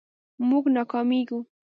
مونږ 0.47 0.65
ناکامیږو 0.75 1.39